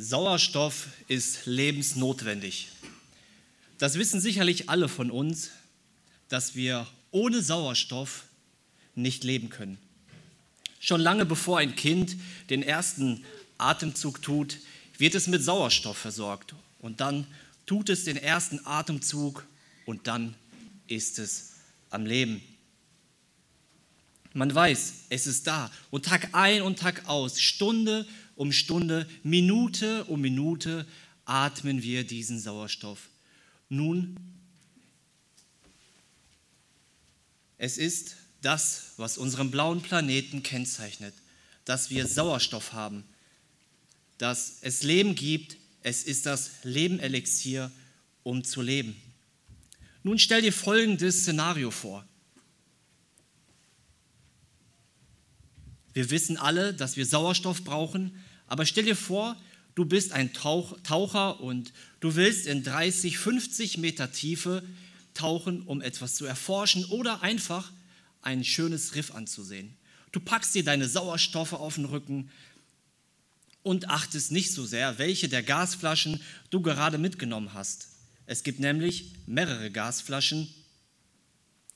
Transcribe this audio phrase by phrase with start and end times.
[0.00, 2.68] Sauerstoff ist lebensnotwendig.
[3.78, 5.50] Das wissen sicherlich alle von uns,
[6.28, 8.24] dass wir ohne Sauerstoff
[8.94, 9.76] nicht leben können.
[10.78, 12.16] Schon lange bevor ein Kind
[12.48, 13.24] den ersten
[13.58, 14.58] Atemzug tut,
[14.98, 16.54] wird es mit Sauerstoff versorgt.
[16.78, 17.26] Und dann
[17.66, 19.44] tut es den ersten Atemzug
[19.84, 20.36] und dann
[20.86, 21.54] ist es
[21.90, 22.40] am Leben.
[24.32, 25.72] Man weiß, es ist da.
[25.90, 28.06] Und Tag ein und Tag aus, Stunde
[28.38, 30.86] um Stunde, Minute um Minute
[31.24, 33.08] atmen wir diesen Sauerstoff.
[33.68, 34.16] Nun,
[37.58, 41.14] es ist das, was unseren blauen Planeten kennzeichnet,
[41.64, 43.02] dass wir Sauerstoff haben,
[44.18, 47.72] dass es Leben gibt, es ist das Lebenelixier,
[48.22, 48.94] um zu leben.
[50.04, 52.06] Nun stell dir folgendes Szenario vor.
[55.92, 58.12] Wir wissen alle, dass wir Sauerstoff brauchen,
[58.48, 59.36] aber stell dir vor,
[59.74, 64.62] du bist ein Taucher und du willst in 30, 50 Meter Tiefe
[65.14, 67.70] tauchen, um etwas zu erforschen oder einfach
[68.22, 69.76] ein schönes Riff anzusehen.
[70.12, 72.30] Du packst dir deine Sauerstoffe auf den Rücken
[73.62, 77.88] und achtest nicht so sehr, welche der Gasflaschen du gerade mitgenommen hast.
[78.26, 80.48] Es gibt nämlich mehrere Gasflaschen,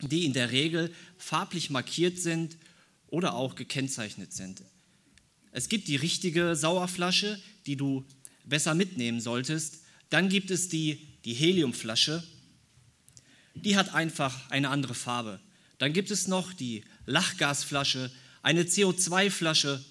[0.01, 2.57] die in der Regel farblich markiert sind
[3.09, 4.63] oder auch gekennzeichnet sind.
[5.53, 8.05] Es gibt die richtige Sauerflasche, die du
[8.45, 9.83] besser mitnehmen solltest.
[10.11, 12.23] Dann gibt es die, die Heliumflasche,
[13.55, 15.39] die hat einfach eine andere Farbe.
[15.79, 18.11] Dann gibt es noch die Lachgasflasche,
[18.43, 19.85] eine CO2-Flasche,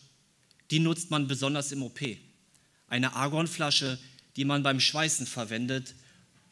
[0.72, 2.02] die nutzt man besonders im OP.
[2.88, 4.00] Eine Argonflasche,
[4.36, 5.94] die man beim Schweißen verwendet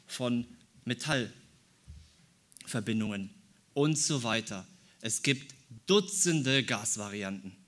[0.06, 0.46] von
[0.86, 3.32] Metallverbindungen
[3.74, 4.68] und so weiter.
[5.02, 7.59] Es gibt Dutzende Gasvarianten.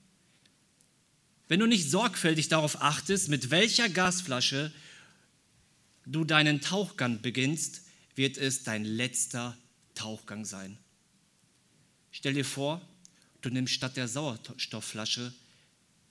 [1.52, 4.72] Wenn du nicht sorgfältig darauf achtest, mit welcher Gasflasche
[6.06, 7.82] du deinen Tauchgang beginnst,
[8.16, 9.58] wird es dein letzter
[9.94, 10.78] Tauchgang sein.
[12.10, 12.80] Stell dir vor,
[13.42, 15.34] du nimmst statt der Sauerstoffflasche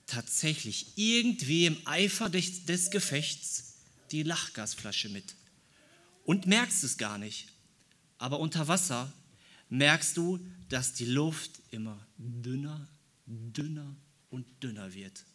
[0.05, 3.77] tatsächlich irgendwie im Eifer des, Gefechts
[4.11, 5.33] die Lachgasflasche mit
[6.23, 7.47] und merkst es gar nicht.
[8.19, 9.11] Aber unter Wasser
[9.69, 12.87] merkst du, dass die Luft immer dünner,
[13.25, 13.95] dünner
[14.29, 15.25] und dünner wird.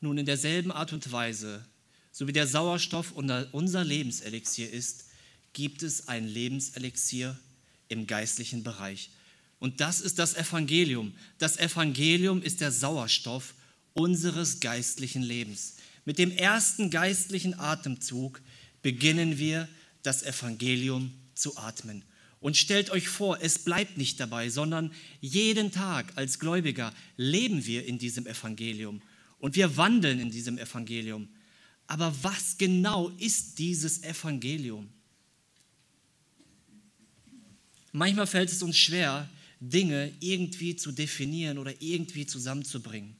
[0.00, 1.64] Nun, in derselben Art und Weise,
[2.10, 5.06] so wie der Sauerstoff unser Lebenselixier ist,
[5.52, 7.38] gibt es ein Lebenselixier
[7.88, 9.10] im geistlichen Bereich.
[9.58, 11.12] Und das ist das Evangelium.
[11.38, 13.54] Das Evangelium ist der Sauerstoff
[13.92, 15.76] unseres geistlichen Lebens.
[16.04, 18.40] Mit dem ersten geistlichen Atemzug
[18.80, 19.68] beginnen wir
[20.02, 22.04] das Evangelium zu atmen.
[22.40, 27.84] Und stellt euch vor, es bleibt nicht dabei, sondern jeden Tag als Gläubiger leben wir
[27.84, 29.02] in diesem Evangelium.
[29.40, 31.28] Und wir wandeln in diesem Evangelium.
[31.86, 34.88] Aber was genau ist dieses Evangelium?
[37.92, 43.16] Manchmal fällt es uns schwer, Dinge irgendwie zu definieren oder irgendwie zusammenzubringen.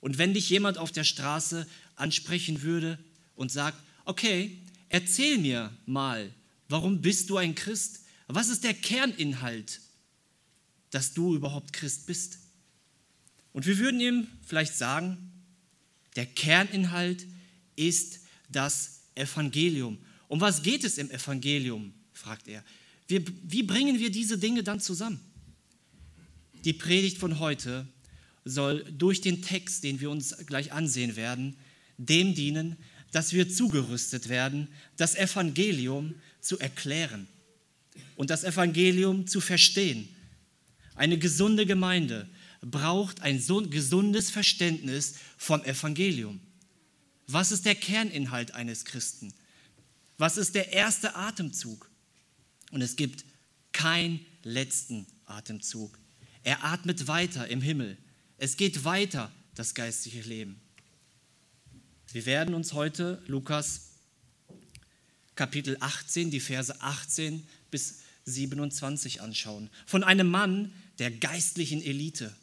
[0.00, 2.98] Und wenn dich jemand auf der Straße ansprechen würde
[3.36, 4.58] und sagt, okay,
[4.88, 6.32] erzähl mir mal,
[6.68, 8.00] warum bist du ein Christ?
[8.26, 9.80] Was ist der Kerninhalt,
[10.90, 12.38] dass du überhaupt Christ bist?
[13.52, 15.27] Und wir würden ihm vielleicht sagen,
[16.18, 17.24] der Kerninhalt
[17.76, 19.98] ist das Evangelium.
[20.26, 21.94] Um was geht es im Evangelium?
[22.12, 22.64] fragt er.
[23.06, 25.20] Wir, wie bringen wir diese Dinge dann zusammen?
[26.64, 27.86] Die Predigt von heute
[28.44, 31.56] soll durch den Text, den wir uns gleich ansehen werden,
[31.98, 32.76] dem dienen,
[33.12, 37.28] dass wir zugerüstet werden, das Evangelium zu erklären
[38.16, 40.08] und das Evangelium zu verstehen.
[40.96, 42.28] Eine gesunde Gemeinde
[42.60, 46.40] braucht ein so gesundes Verständnis vom Evangelium.
[47.26, 49.32] Was ist der Kerninhalt eines Christen?
[50.16, 51.90] Was ist der erste Atemzug?
[52.70, 53.24] Und es gibt
[53.72, 55.98] keinen letzten Atemzug.
[56.42, 57.96] Er atmet weiter im Himmel.
[58.38, 60.60] Es geht weiter, das geistliche Leben.
[62.12, 63.90] Wir werden uns heute Lukas
[65.34, 69.70] Kapitel 18, die Verse 18 bis 27 anschauen.
[69.86, 72.34] Von einem Mann der geistlichen Elite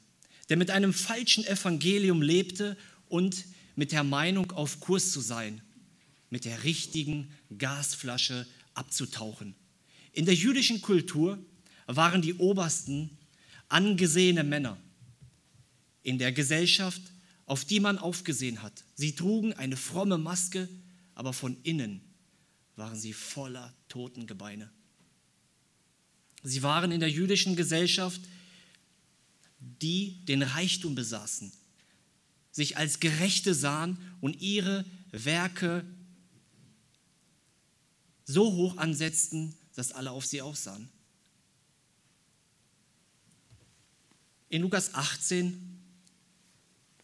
[0.50, 2.77] der mit einem falschen Evangelium lebte
[3.07, 3.45] und
[3.75, 5.62] mit der Meinung auf Kurs zu sein,
[6.30, 9.56] mit der richtigen Gasflasche abzutauchen.
[10.12, 11.39] In der jüdischen Kultur
[11.88, 13.18] waren die Obersten
[13.68, 14.77] angesehene Männer
[16.03, 17.01] in der Gesellschaft,
[17.45, 18.83] auf die man aufgesehen hat.
[18.95, 20.69] Sie trugen eine fromme Maske,
[21.13, 22.01] aber von innen
[22.75, 24.69] waren sie voller Totengebeine.
[26.44, 28.21] Sie waren in der jüdischen Gesellschaft,
[29.81, 31.51] die den Reichtum besaßen,
[32.51, 35.85] sich als Gerechte sahen und ihre Werke
[38.25, 40.89] so hoch ansetzten, dass alle auf sie aufsahen.
[44.50, 45.75] In Lukas 18,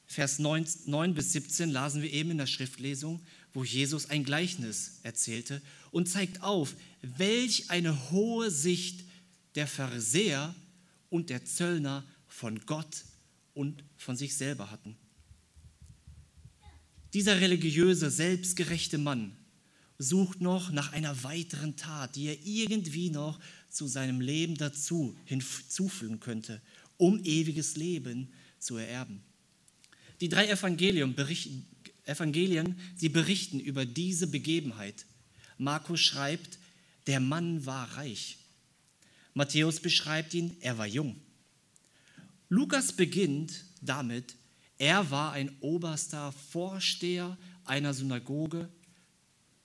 [0.08, 3.22] Vers 9, 9, bis 17 lasen wir eben in der Schriftlesung,
[3.54, 5.62] wo Jesus ein Gleichnis erzählte
[5.92, 9.04] und zeigt auf, welch eine hohe Sicht
[9.56, 10.56] der Pharisäer
[11.10, 13.04] und der Zöllner von Gott
[13.54, 14.96] und von sich selber hatten.
[17.14, 19.36] Dieser religiöse, selbstgerechte Mann
[19.98, 23.40] sucht noch nach einer weiteren Tat, die er irgendwie noch
[23.70, 26.62] zu seinem Leben dazu hinzufügen könnte,
[26.98, 29.22] um ewiges Leben zu ererben.
[30.22, 31.68] Die drei Evangelien berichten,
[32.06, 35.06] Evangelien, sie berichten über diese Begebenheit.
[35.58, 36.58] Markus schreibt,
[37.08, 38.38] der Mann war reich.
[39.34, 41.16] Matthäus beschreibt ihn, er war jung.
[42.52, 44.36] Lukas beginnt damit,
[44.78, 48.68] er war ein oberster Vorsteher einer Synagoge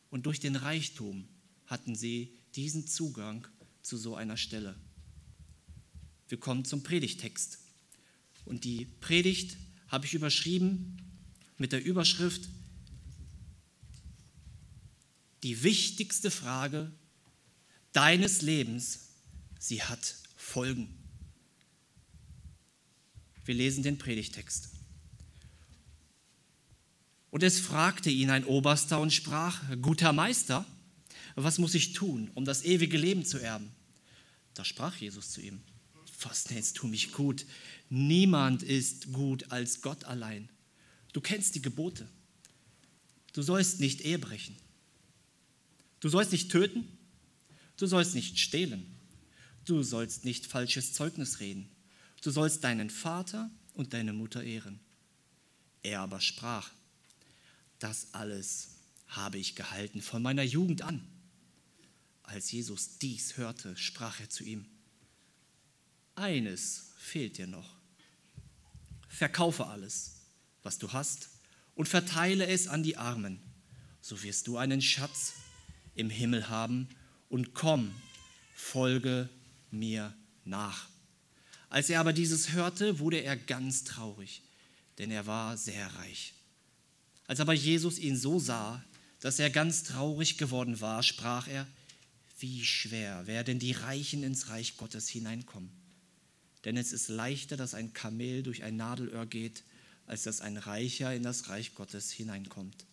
[0.08, 1.26] und durch den Reichtum
[1.66, 3.44] hatten sie diesen Zugang
[3.82, 4.76] zu so einer Stelle.
[6.28, 7.58] Wir kommen zum Predigtext.
[8.44, 9.56] Und die Predigt
[9.88, 10.96] habe ich überschrieben
[11.58, 12.48] mit der Überschrift
[15.42, 16.92] Die wichtigste Frage
[17.92, 19.08] deines Lebens
[19.58, 21.05] sie hat Folgen.
[23.46, 24.68] Wir lesen den Predigtext.
[27.30, 30.66] Und es fragte ihn ein Oberster und sprach, guter Meister,
[31.36, 33.70] was muss ich tun, um das ewige Leben zu erben?
[34.54, 35.60] Da sprach Jesus zu ihm,
[36.22, 37.46] was nennst du mich gut?
[37.88, 40.48] Niemand ist gut als Gott allein.
[41.12, 42.08] Du kennst die Gebote.
[43.32, 44.56] Du sollst nicht Ehe brechen.
[46.00, 46.88] Du sollst nicht töten.
[47.76, 48.86] Du sollst nicht stehlen.
[49.66, 51.68] Du sollst nicht falsches Zeugnis reden.
[52.26, 54.80] Du sollst deinen Vater und deine Mutter ehren.
[55.84, 56.72] Er aber sprach,
[57.78, 58.70] das alles
[59.06, 61.06] habe ich gehalten von meiner Jugend an.
[62.24, 64.66] Als Jesus dies hörte, sprach er zu ihm,
[66.16, 67.76] eines fehlt dir noch.
[69.06, 70.16] Verkaufe alles,
[70.64, 71.28] was du hast,
[71.76, 73.40] und verteile es an die Armen,
[74.00, 75.34] so wirst du einen Schatz
[75.94, 76.88] im Himmel haben,
[77.28, 77.94] und komm,
[78.56, 79.28] folge
[79.70, 80.12] mir
[80.44, 80.88] nach.
[81.76, 84.40] Als er aber dieses hörte, wurde er ganz traurig,
[84.96, 86.32] denn er war sehr reich.
[87.26, 88.82] Als aber Jesus ihn so sah,
[89.20, 91.66] dass er ganz traurig geworden war, sprach er,
[92.38, 95.70] wie schwer werden die Reichen ins Reich Gottes hineinkommen.
[96.64, 99.62] Denn es ist leichter, dass ein Kamel durch ein Nadelöhr geht,
[100.06, 102.86] als dass ein Reicher in das Reich Gottes hineinkommt.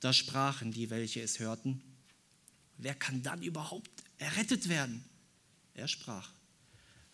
[0.00, 1.80] Da sprachen die, welche es hörten,
[2.76, 5.04] wer kann dann überhaupt errettet werden?
[5.74, 6.28] Er sprach,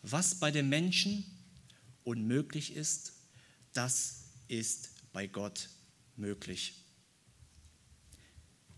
[0.03, 1.25] was bei den Menschen
[2.05, 3.13] unmöglich ist,
[3.73, 5.69] das ist bei Gott
[6.17, 6.75] möglich.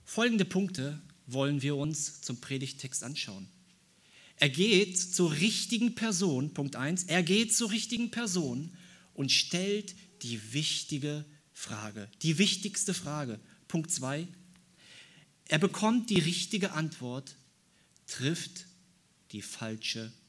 [0.04, 3.48] Folgende Punkte wollen wir uns zum Predigtext anschauen.
[4.36, 8.76] Er geht zur richtigen Person, Punkt 1, er geht zur richtigen Person
[9.14, 13.40] und stellt die wichtige Frage, die wichtigste Frage.
[13.68, 14.26] Punkt 2,
[15.48, 17.36] er bekommt die richtige Antwort,
[18.06, 18.66] trifft
[19.32, 20.23] die falsche Entscheidung.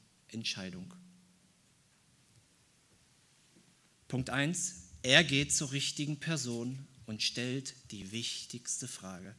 [4.08, 4.74] Punkt 1.
[5.02, 9.34] Er geht zur richtigen Person und stellt die wichtigste Frage.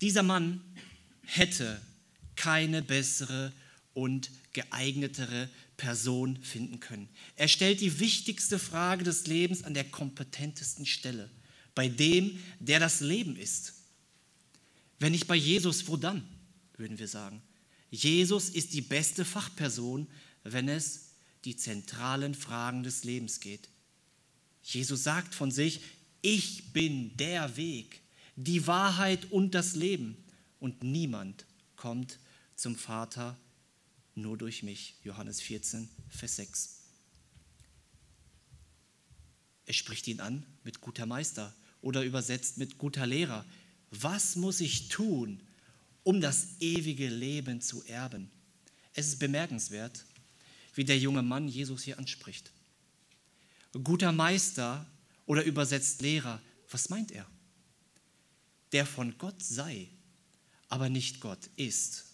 [0.00, 0.62] Dieser Mann
[1.22, 1.80] hätte
[2.36, 3.52] keine bessere
[3.94, 7.08] und geeignetere Person finden können.
[7.36, 11.30] Er stellt die wichtigste Frage des Lebens an der kompetentesten Stelle,
[11.74, 13.74] bei dem, der das Leben ist.
[14.98, 16.26] Wenn nicht bei Jesus, wo dann,
[16.76, 17.42] würden wir sagen.
[17.90, 20.06] Jesus ist die beste Fachperson,
[20.44, 21.10] wenn es
[21.44, 23.68] die zentralen Fragen des Lebens geht.
[24.62, 25.80] Jesus sagt von sich,
[26.20, 28.02] ich bin der Weg,
[28.36, 30.16] die Wahrheit und das Leben
[30.60, 32.18] und niemand kommt
[32.56, 33.38] zum Vater
[34.14, 34.96] nur durch mich.
[35.04, 36.78] Johannes 14, Vers 6.
[39.66, 43.44] Er spricht ihn an mit guter Meister oder übersetzt mit guter Lehrer.
[43.90, 45.40] Was muss ich tun,
[46.08, 48.30] um das ewige Leben zu erben.
[48.94, 50.06] Es ist bemerkenswert,
[50.74, 52.50] wie der junge Mann Jesus hier anspricht.
[53.84, 54.86] Guter Meister
[55.26, 57.26] oder übersetzt Lehrer, was meint er?
[58.72, 59.90] Der von Gott sei,
[60.70, 62.06] aber nicht Gott ist.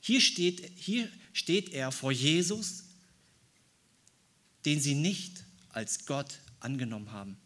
[0.00, 2.84] Hier steht, hier steht er vor Jesus,
[4.64, 7.36] den sie nicht als Gott angenommen haben.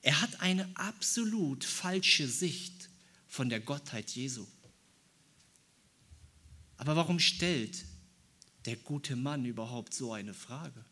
[0.00, 2.88] Er hat eine absolut falsche Sicht
[3.26, 4.46] von der Gottheit Jesu.
[6.82, 7.84] Aber warum stellt
[8.64, 10.84] der gute Mann überhaupt so eine Frage?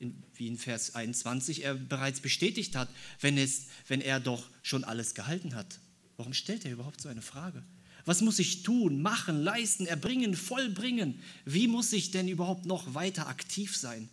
[0.00, 2.88] In, wie in Vers 21 er bereits bestätigt hat,
[3.20, 5.78] wenn, es, wenn er doch schon alles gehalten hat.
[6.16, 7.62] Warum stellt er überhaupt so eine Frage?
[8.04, 11.22] Was muss ich tun, machen, leisten, erbringen, vollbringen?
[11.44, 14.08] Wie muss ich denn überhaupt noch weiter aktiv sein?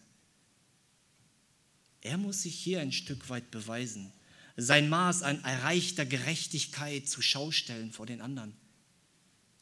[2.02, 4.12] Er muss sich hier ein Stück weit beweisen,
[4.58, 8.56] sein Maß an erreichter Gerechtigkeit zu Schaustellen vor den anderen.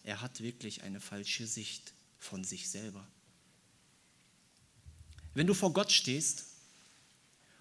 [0.03, 3.07] Er hat wirklich eine falsche Sicht von sich selber.
[5.33, 6.45] Wenn du vor Gott stehst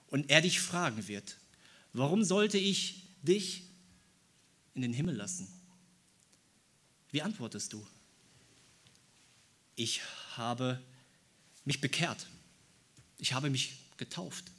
[0.09, 1.39] und er dich fragen wird,
[1.93, 3.65] warum sollte ich dich
[4.75, 5.49] in den Himmel lassen?
[7.11, 7.87] Wie antwortest du?
[9.75, 10.01] Ich
[10.37, 10.83] habe
[11.65, 12.27] mich bekehrt.
[13.19, 14.51] Ich habe mich getauft.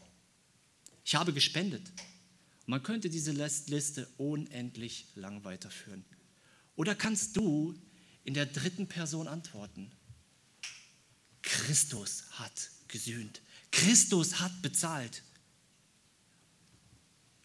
[1.04, 1.92] Ich habe gespendet.
[2.66, 6.06] Man könnte diese Liste unendlich lang weiterführen.
[6.76, 7.76] Oder kannst du
[8.24, 9.92] in der dritten Person antworten?
[11.42, 13.42] Christus hat gesühnt.
[13.72, 15.24] Christus hat bezahlt.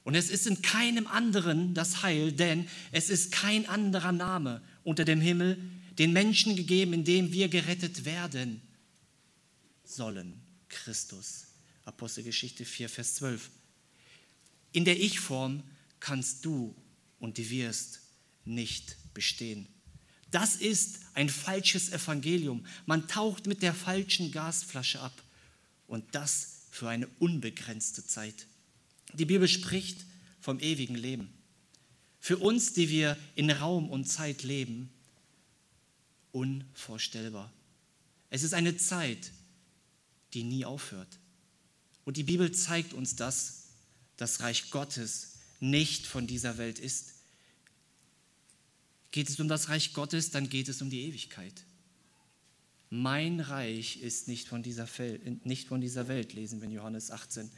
[0.05, 5.05] Und es ist in keinem anderen das Heil, denn es ist kein anderer Name unter
[5.05, 5.59] dem Himmel
[5.99, 8.63] den Menschen gegeben, in dem wir gerettet werden
[9.85, 10.41] sollen.
[10.69, 11.49] Christus.
[11.85, 13.51] Apostelgeschichte 4, Vers 12.
[14.73, 15.63] In der Ich-Form
[16.01, 16.75] kannst du
[17.19, 18.01] und du wirst
[18.45, 19.67] nicht bestehen.
[20.31, 22.65] Das ist ein falsches Evangelium.
[22.87, 25.25] Man taucht mit der falschen Gasflasche ab
[25.89, 28.47] und das für eine unbegrenzte Zeit.
[29.15, 30.05] Die Bibel spricht
[30.41, 31.33] vom ewigen Leben.
[32.21, 34.89] Für uns, die wir in Raum und Zeit leben,
[36.31, 37.53] unvorstellbar.
[38.31, 39.33] Es ist eine Zeit,
[40.33, 41.19] die nie aufhört.
[42.05, 43.65] Und die Bibel zeigt uns dass
[44.17, 47.18] das Reich Gottes nicht von dieser Welt ist.
[49.11, 51.65] Geht es um das Reich Gottes, dann geht es um die Ewigkeit.
[52.91, 54.89] Mein Reich ist nicht von dieser,
[55.45, 57.51] nicht von dieser Welt, lesen wir in Johannes 18.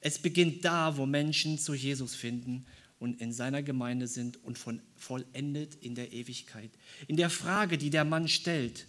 [0.00, 2.66] Es beginnt da, wo Menschen zu Jesus finden
[2.98, 6.70] und in seiner Gemeinde sind und von vollendet in der Ewigkeit.
[7.06, 8.86] In der Frage, die der Mann stellt,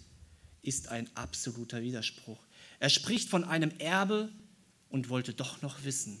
[0.62, 2.38] ist ein absoluter Widerspruch.
[2.80, 4.30] Er spricht von einem Erbe
[4.88, 6.20] und wollte doch noch wissen,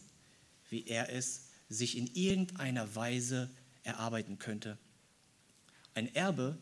[0.68, 3.50] wie er es sich in irgendeiner Weise
[3.82, 4.78] erarbeiten könnte.
[5.94, 6.58] Ein Erbe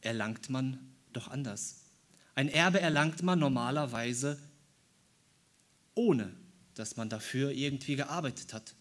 [0.00, 0.78] erlangt man
[1.12, 1.84] doch anders.
[2.34, 4.38] Ein Erbe erlangt man normalerweise
[5.94, 6.34] ohne,
[6.74, 8.74] dass man dafür irgendwie gearbeitet hat.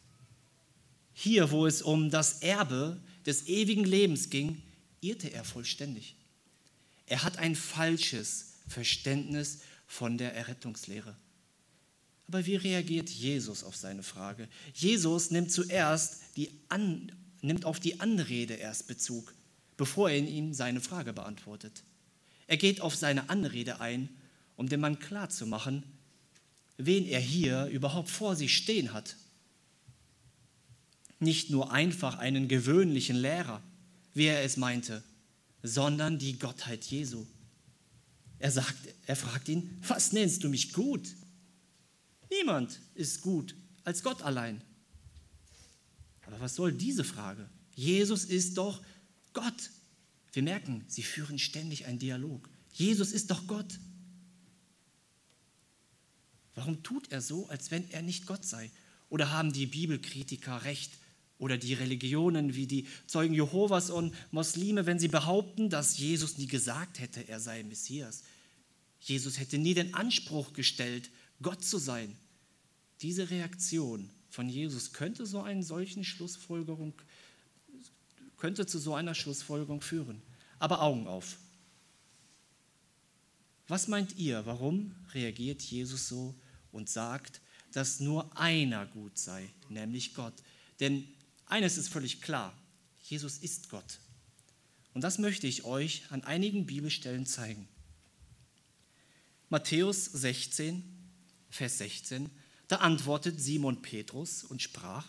[1.13, 4.61] Hier, wo es um das Erbe des ewigen Lebens ging,
[5.01, 6.15] irrte er vollständig.
[7.07, 11.15] Er hat ein falsches Verständnis von der Errettungslehre.
[12.27, 14.47] Aber wie reagiert Jesus auf seine Frage?
[14.75, 19.33] Jesus nimmt zuerst die An nimmt auf die Anrede erst Bezug,
[19.77, 21.83] bevor er ihm seine Frage beantwortet.
[22.47, 24.09] Er geht auf seine Anrede ein,
[24.55, 25.83] um dem Mann klarzumachen,
[26.77, 29.15] wen er hier überhaupt vor sich stehen hat.
[31.19, 33.61] Nicht nur einfach einen gewöhnlichen Lehrer,
[34.13, 35.03] wie er es meinte,
[35.61, 37.25] sondern die Gottheit Jesu.
[38.39, 41.07] Er, sagt, er fragt ihn, was nennst du mich gut?
[42.31, 44.61] Niemand ist gut als Gott allein.
[46.29, 47.49] Aber was soll diese Frage?
[47.73, 48.83] Jesus ist doch
[49.33, 49.71] Gott.
[50.31, 52.47] Wir merken, sie führen ständig einen Dialog.
[52.71, 53.79] Jesus ist doch Gott.
[56.53, 58.69] Warum tut er so, als wenn er nicht Gott sei?
[59.09, 60.91] Oder haben die Bibelkritiker recht?
[61.39, 66.47] Oder die Religionen wie die Zeugen Jehovas und Muslime, wenn sie behaupten, dass Jesus nie
[66.47, 68.21] gesagt hätte, er sei Messias?
[68.99, 71.09] Jesus hätte nie den Anspruch gestellt,
[71.41, 72.15] Gott zu sein.
[73.01, 76.93] Diese Reaktion von Jesus könnte so einen solchen Schlussfolgerung
[78.39, 80.21] könnte zu so einer Schlussfolgerung führen.
[80.57, 81.37] Aber Augen auf.
[83.67, 86.33] Was meint ihr, warum reagiert Jesus so
[86.71, 87.39] und sagt,
[87.71, 90.33] dass nur einer gut sei, nämlich Gott?
[90.79, 91.07] Denn
[91.45, 92.57] eines ist völlig klar,
[93.03, 93.99] Jesus ist Gott.
[94.93, 97.67] Und das möchte ich euch an einigen Bibelstellen zeigen.
[99.49, 100.83] Matthäus 16,
[101.49, 102.29] Vers 16
[102.69, 105.05] da antwortet Simon Petrus und sprach,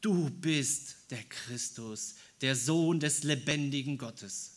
[0.00, 4.52] du bist der Christus, der Sohn des lebendigen Gottes.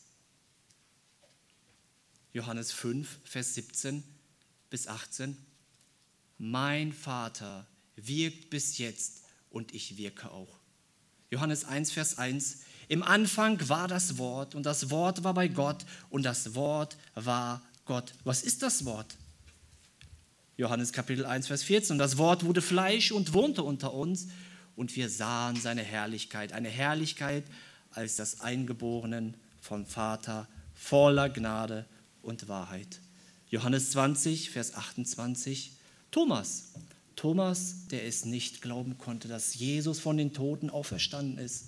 [2.32, 4.04] Johannes 5, Vers 17
[4.70, 5.36] bis 18.
[6.38, 10.60] Mein Vater wirkt bis jetzt und ich wirke auch.
[11.32, 12.60] Johannes 1, Vers 1.
[12.90, 17.64] Im Anfang war das Wort und das Wort war bei Gott und das Wort war
[17.86, 18.14] Gott.
[18.24, 19.18] Was ist das Wort?
[20.56, 21.98] Johannes Kapitel 1, Vers 14.
[21.98, 24.28] Das Wort wurde Fleisch und wohnte unter uns
[24.76, 27.44] und wir sahen seine Herrlichkeit, eine Herrlichkeit
[27.90, 31.86] als das Eingeborenen vom Vater, voller Gnade
[32.22, 33.00] und Wahrheit.
[33.50, 35.72] Johannes 20, Vers 28.
[36.12, 36.74] Thomas,
[37.16, 41.66] Thomas, der es nicht glauben konnte, dass Jesus von den Toten auferstanden ist.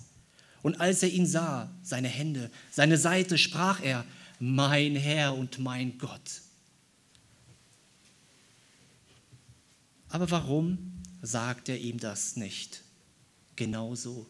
[0.62, 4.04] Und als er ihn sah, seine Hände, seine Seite, sprach er,
[4.38, 6.42] mein Herr und mein Gott.
[10.08, 10.78] Aber warum
[11.22, 12.82] sagt er ihm das nicht?
[13.56, 14.26] Genauso.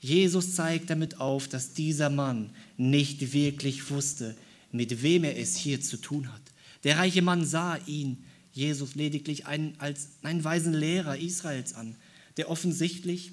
[0.00, 4.36] Jesus zeigt damit auf, dass dieser Mann nicht wirklich wusste,
[4.72, 6.42] mit wem er es hier zu tun hat.
[6.84, 11.94] Der reiche Mann sah ihn, Jesus, lediglich einen, als einen weisen Lehrer Israels an,
[12.36, 13.32] der offensichtlich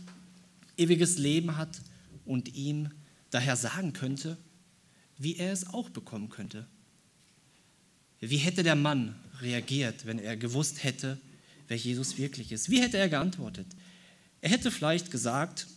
[0.78, 1.82] ewiges Leben hat
[2.26, 2.90] und ihm
[3.30, 4.38] daher sagen könnte,
[5.18, 6.68] wie er es auch bekommen könnte.
[8.20, 11.20] Wie hätte der Mann reagiert, wenn er gewusst hätte,
[11.68, 12.70] wer Jesus wirklich ist?
[12.70, 13.68] Wie hätte er geantwortet?
[14.42, 15.68] Er hätte vielleicht gesagt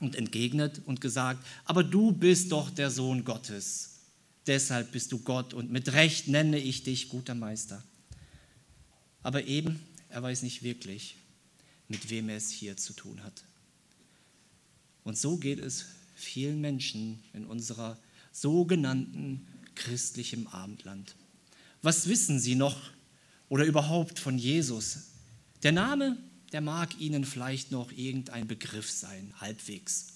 [0.00, 3.90] und entgegnet und gesagt, aber du bist doch der Sohn Gottes.
[4.46, 7.82] Deshalb bist du Gott und mit Recht nenne ich dich guter Meister.
[9.22, 11.16] Aber eben, er weiß nicht wirklich,
[11.88, 13.44] mit wem er es hier zu tun hat.
[15.04, 17.98] Und so geht es vielen Menschen in unserer
[18.32, 21.14] sogenannten christlichen Abendland.
[21.82, 22.80] Was wissen sie noch
[23.52, 25.10] oder überhaupt von Jesus?
[25.62, 26.16] Der Name,
[26.52, 30.14] der mag ihnen vielleicht noch irgendein Begriff sein, halbwegs.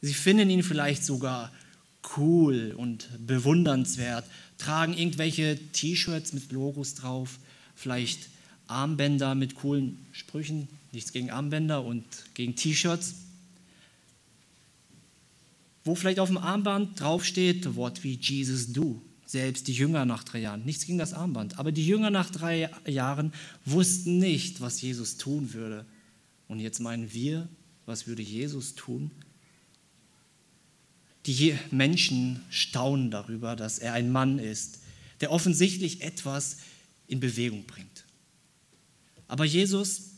[0.00, 1.52] Sie finden ihn vielleicht sogar
[2.16, 4.24] cool und bewundernswert,
[4.56, 7.38] tragen irgendwelche T-Shirts mit Logos drauf,
[7.74, 8.30] vielleicht
[8.66, 13.16] Armbänder mit coolen Sprüchen, nichts gegen Armbänder und gegen T-Shirts,
[15.84, 20.40] wo vielleicht auf dem Armband draufsteht, Wort wie Jesus du, selbst die Jünger nach drei
[20.40, 20.62] Jahren.
[20.66, 23.32] Nichts gegen das Armband, aber die Jünger nach drei Jahren
[23.64, 25.86] wussten nicht, was Jesus tun würde.
[26.48, 27.48] Und jetzt meinen wir,
[27.86, 29.10] was würde Jesus tun?
[31.24, 34.80] Die Menschen staunen darüber, dass er ein Mann ist,
[35.22, 36.58] der offensichtlich etwas
[37.06, 38.04] in Bewegung bringt.
[39.28, 40.10] Aber Jesus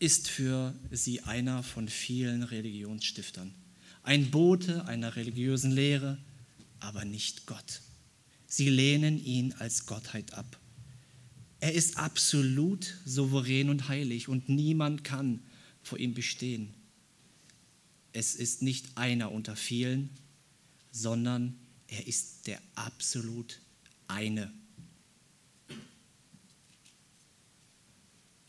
[0.00, 3.54] ist für sie einer von vielen Religionsstiftern,
[4.02, 6.18] ein Bote einer religiösen Lehre,
[6.80, 7.82] aber nicht Gott.
[8.54, 10.60] Sie lehnen ihn als Gottheit ab.
[11.58, 15.42] Er ist absolut souverän und heilig und niemand kann
[15.82, 16.74] vor ihm bestehen.
[18.12, 20.10] Es ist nicht einer unter vielen,
[20.90, 23.58] sondern er ist der absolut
[24.06, 24.52] eine.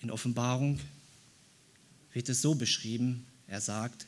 [0.02, 0.82] In Offenbarung
[2.12, 4.06] wird es so beschrieben, er sagt,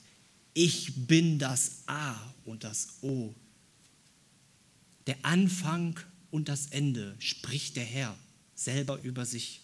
[0.53, 3.33] ich bin das A und das O.
[5.07, 5.99] Der Anfang
[6.31, 8.17] und das Ende spricht der Herr
[8.55, 9.61] selber über sich.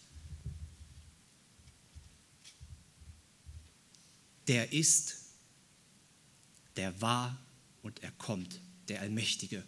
[4.47, 5.17] Der ist,
[6.75, 7.37] der war
[7.81, 9.63] und er kommt, der Allmächtige.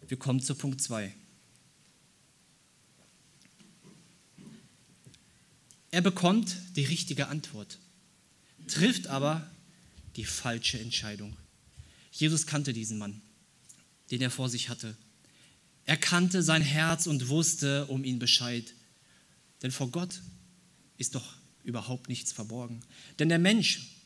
[0.00, 1.14] Wir kommen zu Punkt 2.
[5.92, 7.78] Er bekommt die richtige Antwort,
[8.66, 9.48] trifft aber
[10.16, 11.36] die falsche Entscheidung.
[12.12, 13.20] Jesus kannte diesen Mann,
[14.10, 14.96] den er vor sich hatte.
[15.84, 18.74] Er kannte sein Herz und wusste um ihn Bescheid.
[19.62, 20.20] Denn vor Gott
[20.98, 22.80] ist doch überhaupt nichts verborgen.
[23.18, 23.96] Denn der Mensch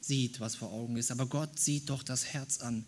[0.00, 2.84] sieht, was vor Augen ist, aber Gott sieht doch das Herz an.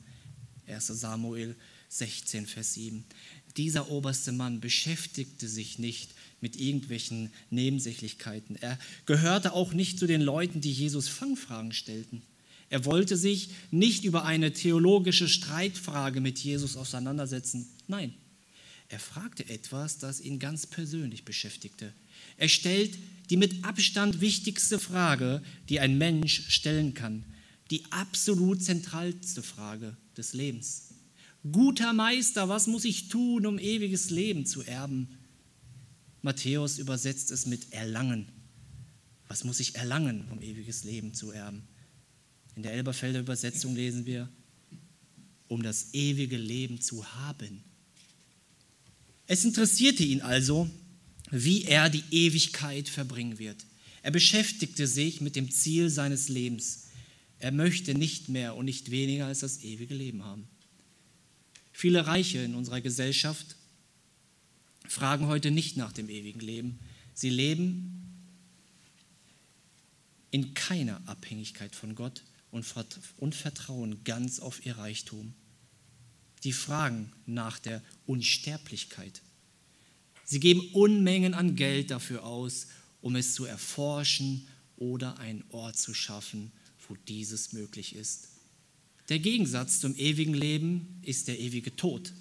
[0.66, 1.56] 1 Samuel
[1.88, 3.04] 16, Vers 7.
[3.56, 8.56] Dieser oberste Mann beschäftigte sich nicht mit irgendwelchen Nebensächlichkeiten.
[8.56, 12.22] Er gehörte auch nicht zu den Leuten, die Jesus Fangfragen stellten.
[12.68, 17.68] Er wollte sich nicht über eine theologische Streitfrage mit Jesus auseinandersetzen.
[17.86, 18.14] Nein,
[18.88, 21.92] er fragte etwas, das ihn ganz persönlich beschäftigte.
[22.36, 22.96] Er stellt
[23.30, 27.24] die mit Abstand wichtigste Frage, die ein Mensch stellen kann,
[27.70, 30.90] die absolut zentralste Frage des Lebens.
[31.50, 35.08] Guter Meister, was muss ich tun, um ewiges Leben zu erben?
[36.22, 38.26] Matthäus übersetzt es mit erlangen.
[39.28, 41.62] Was muss ich erlangen, um ewiges Leben zu erben?
[42.56, 44.28] In der Elberfelder Übersetzung lesen wir,
[45.46, 47.62] um das ewige Leben zu haben.
[49.26, 50.68] Es interessierte ihn also,
[51.30, 53.66] wie er die Ewigkeit verbringen wird.
[54.02, 56.84] Er beschäftigte sich mit dem Ziel seines Lebens.
[57.40, 60.48] Er möchte nicht mehr und nicht weniger als das ewige Leben haben.
[61.72, 63.56] Viele Reiche in unserer Gesellschaft
[64.88, 66.78] fragen heute nicht nach dem ewigen Leben.
[67.12, 68.02] Sie leben
[70.30, 72.22] in keiner Abhängigkeit von Gott
[73.16, 75.34] und vertrauen ganz auf ihr Reichtum.
[76.44, 79.22] Die fragen nach der Unsterblichkeit.
[80.24, 82.68] Sie geben Unmengen an Geld dafür aus,
[83.00, 86.52] um es zu erforschen oder einen Ort zu schaffen,
[86.88, 88.28] wo dieses möglich ist.
[89.08, 92.12] Der Gegensatz zum ewigen Leben ist der ewige Tod.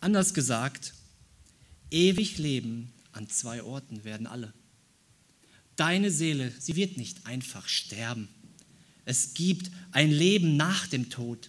[0.00, 0.94] Anders gesagt,
[1.90, 4.52] ewig leben an zwei Orten werden alle.
[5.74, 8.28] Deine Seele, sie wird nicht einfach sterben.
[9.06, 11.48] Es gibt ein Leben nach dem Tod.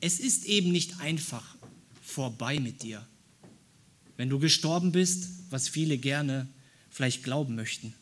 [0.00, 1.54] Es ist eben nicht einfach
[2.02, 3.06] vorbei mit dir.
[4.16, 6.48] Wenn du gestorben bist, was viele gerne
[6.90, 7.94] vielleicht glauben möchten.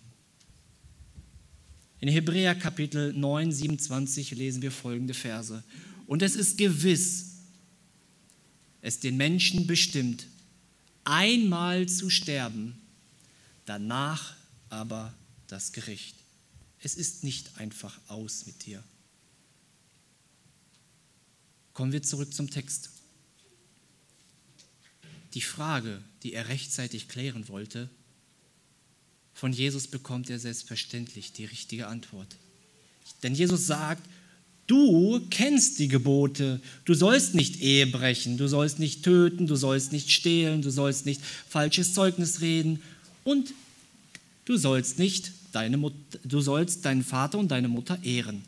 [1.98, 5.62] In Hebräer Kapitel 9, 27 lesen wir folgende Verse.
[6.06, 7.26] Und es ist gewiss,
[8.83, 10.26] es den Menschen bestimmt,
[11.04, 12.78] einmal zu sterben,
[13.66, 14.37] danach
[14.70, 15.12] aber
[15.48, 16.19] das Gericht.
[16.82, 18.82] Es ist nicht einfach aus mit dir.
[21.74, 22.90] Kommen wir zurück zum Text.
[25.34, 27.88] Die Frage, die er rechtzeitig klären wollte,
[29.34, 32.36] von Jesus bekommt er selbstverständlich die richtige Antwort.
[33.22, 34.06] Denn Jesus sagt,
[34.66, 39.92] du kennst die Gebote, du sollst nicht Ehe brechen, du sollst nicht töten, du sollst
[39.92, 42.82] nicht stehlen, du sollst nicht falsches Zeugnis reden
[43.24, 43.54] und
[44.44, 48.42] du sollst nicht deine Mut du sollst deinen Vater und deine Mutter ehren.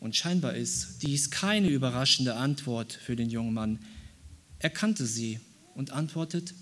[0.00, 3.78] Und scheinbar ist dies keine überraschende Antwort für den jungen Mann.
[4.58, 5.40] Er kannte sie
[5.74, 6.54] und antwortet,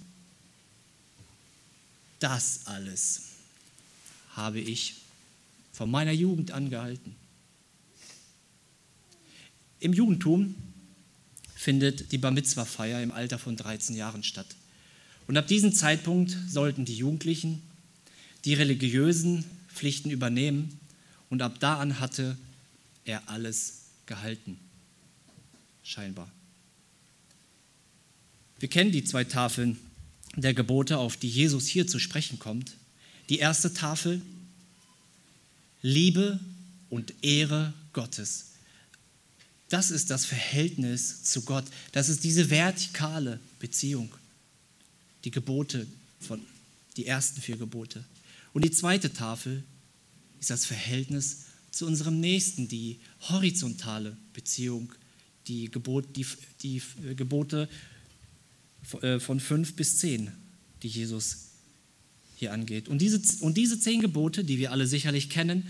[2.19, 3.23] das alles
[4.35, 4.97] habe ich
[5.73, 7.15] von meiner Jugend angehalten.
[9.81, 10.57] Im Judentum
[11.55, 14.47] findet die Bar Mitzwa-Feier im Alter von 13 Jahren statt.
[15.29, 17.63] Und ab diesem Zeitpunkt sollten die Jugendlichen
[18.45, 20.81] die religiösen Pflichten übernehmen
[21.29, 22.37] und ab da an hatte
[23.05, 24.59] er alles gehalten.
[25.85, 26.31] Scheinbar.
[28.59, 29.79] Wir kennen die zwei Tafeln
[30.35, 32.73] der Gebote, auf die Jesus hier zu sprechen kommt.
[33.29, 34.23] Die erste Tafel,
[35.83, 36.41] Liebe
[36.89, 38.53] und Ehre Gottes.
[39.69, 41.67] Das ist das Verhältnis zu Gott.
[41.93, 44.11] Das ist diese vertikale Beziehung.
[45.25, 45.87] Die Gebote
[46.21, 46.41] von,
[46.97, 48.05] die ersten vier Gebote.
[48.53, 49.63] Und die zweite Tafel
[50.41, 54.93] ist das Verhältnis zu unserem Nächsten, die horizontale Beziehung,
[55.47, 56.27] die, Gebot, die,
[56.63, 56.83] die
[57.17, 57.69] Gebote
[59.03, 60.31] äh, von fünf bis zehn,
[60.83, 61.49] die Jesus
[62.37, 62.89] hier angeht.
[62.89, 65.67] Und diese, und diese zehn Gebote, die wir alle sicherlich kennen,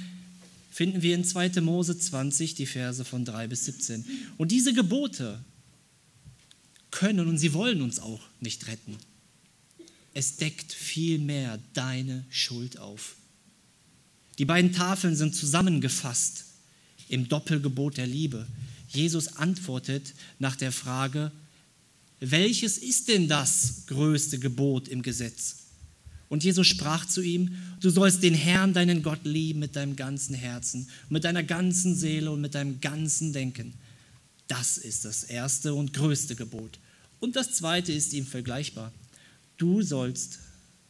[0.71, 1.61] finden wir in 2.
[1.61, 4.05] Mose 20, die Verse von 3 bis 17.
[4.37, 5.43] Und diese Gebote
[6.91, 8.97] können und sie wollen uns auch nicht retten.
[10.19, 13.15] Es deckt vielmehr deine Schuld auf.
[14.39, 16.45] Die beiden Tafeln sind zusammengefasst
[17.09, 18.45] im Doppelgebot der Liebe.
[18.89, 21.31] Jesus antwortet nach der Frage,
[22.19, 25.59] welches ist denn das größte Gebot im Gesetz?
[26.29, 30.35] Und Jesus sprach zu ihm, du sollst den Herrn, deinen Gott lieben mit deinem ganzen
[30.35, 33.73] Herzen, mit deiner ganzen Seele und mit deinem ganzen Denken.
[34.49, 36.81] Das ist das erste und größte Gebot.
[37.21, 38.93] Und das zweite ist ihm vergleichbar.
[39.59, 40.39] Du sollst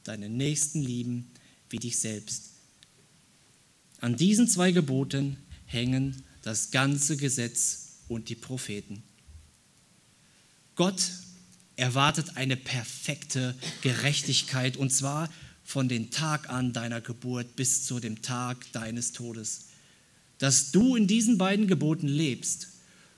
[0.04, 1.31] deinen Nächsten lieben
[1.70, 2.50] wie dich selbst.
[4.00, 9.02] An diesen zwei Geboten hängen das ganze Gesetz und die Propheten.
[10.76, 11.11] Gott
[11.76, 15.28] erwartet eine perfekte Gerechtigkeit und zwar
[15.64, 19.66] von dem Tag an deiner Geburt bis zu dem Tag deines Todes.
[20.38, 22.68] Dass du in diesen beiden Geboten lebst.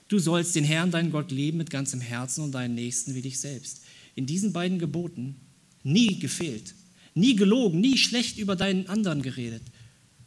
[0.08, 3.38] Du sollst den Herrn, deinen Gott, lieben mit ganzem Herzen und deinen Nächsten wie dich
[3.38, 3.82] selbst.
[4.14, 5.36] In diesen beiden Geboten
[5.82, 6.74] nie gefehlt,
[7.14, 9.62] nie gelogen, nie schlecht über deinen anderen geredet.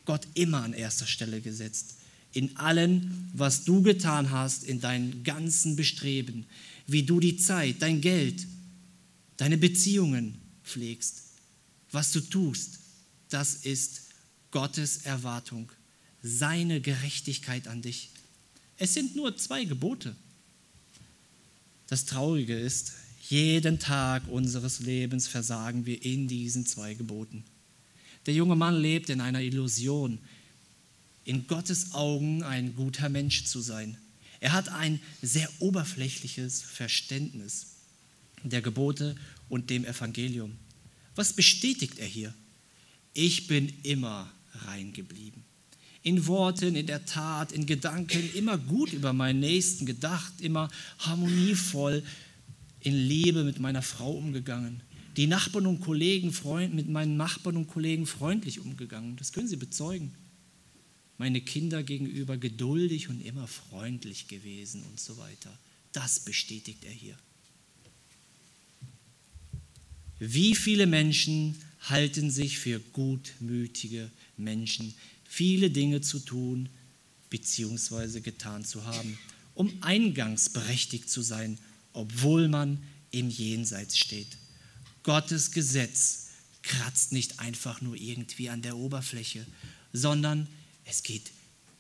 [0.06, 1.96] Gott immer an erster Stelle gesetzt.
[2.34, 6.46] In allen, was du getan hast, in deinen ganzen Bestreben,
[6.88, 8.48] wie du die Zeit, dein Geld,
[9.38, 11.24] deine Beziehungen pflegst.
[11.91, 12.80] Was du tust,
[13.30, 14.02] das ist
[14.52, 15.72] Gottes Erwartung,
[16.22, 18.10] seine Gerechtigkeit an dich.
[18.78, 20.15] Es sind nur zwei Gebote.
[21.88, 22.93] Das Traurige ist,
[23.29, 27.43] jeden Tag unseres Lebens versagen wir in diesen zwei Geboten.
[28.25, 30.19] Der junge Mann lebt in einer Illusion,
[31.25, 33.97] in Gottes Augen ein guter Mensch zu sein.
[34.39, 37.67] Er hat ein sehr oberflächliches Verständnis
[38.43, 39.15] der Gebote
[39.47, 40.57] und dem Evangelium.
[41.15, 42.33] Was bestätigt er hier?
[43.13, 44.29] Ich bin immer
[44.65, 45.43] rein geblieben.
[46.01, 52.03] In Worten, in der Tat, in Gedanken, immer gut über meinen Nächsten gedacht, immer harmonievoll
[52.84, 54.82] in Liebe mit meiner Frau umgegangen.
[55.17, 59.15] Die Nachbarn und Kollegen, Freund, mit meinen Nachbarn und Kollegen freundlich umgegangen.
[59.17, 60.13] Das können Sie bezeugen
[61.17, 65.58] meine Kinder gegenüber geduldig und immer freundlich gewesen und so weiter.
[65.91, 67.17] Das bestätigt er hier.
[70.19, 74.93] Wie viele Menschen halten sich für gutmütige Menschen,
[75.24, 76.69] viele Dinge zu tun
[77.30, 78.22] bzw.
[78.22, 79.17] getan zu haben,
[79.54, 81.58] um eingangsberechtigt zu sein,
[81.93, 84.38] obwohl man im Jenseits steht.
[85.03, 86.27] Gottes Gesetz
[86.63, 89.45] kratzt nicht einfach nur irgendwie an der Oberfläche,
[89.91, 90.47] sondern
[90.86, 91.32] es geht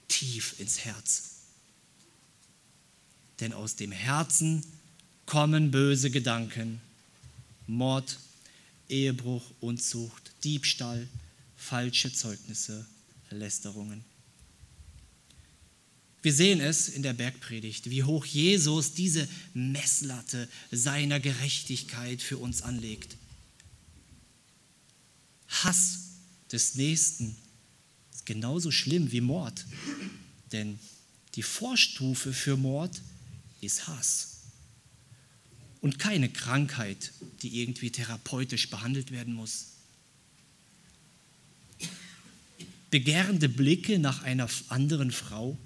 [0.07, 1.31] tief ins Herz.
[3.39, 4.63] Denn aus dem Herzen
[5.25, 6.81] kommen böse Gedanken,
[7.65, 8.19] Mord,
[8.89, 11.07] Ehebruch, Unzucht, Diebstahl,
[11.55, 12.85] falsche Zeugnisse,
[13.29, 14.03] Lästerungen.
[16.23, 22.61] Wir sehen es in der Bergpredigt, wie hoch Jesus diese Messlatte seiner Gerechtigkeit für uns
[22.61, 23.17] anlegt.
[25.49, 25.99] Hass
[26.49, 27.35] des Nächsten
[28.13, 29.65] ist genauso schlimm wie Mord,
[30.53, 30.79] denn
[31.35, 33.01] die Vorstufe für Mord
[33.59, 34.43] ist Hass
[35.81, 39.73] und keine Krankheit, die irgendwie therapeutisch behandelt werden muss.
[42.91, 45.57] Begehrende Blicke nach einer anderen Frau,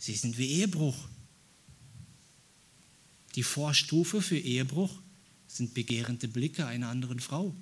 [0.00, 0.96] sie sind wie Ehebruch.
[3.36, 4.90] Die Vorstufe für Ehebruch
[5.46, 7.54] sind begehrende Blicke einer anderen Frau.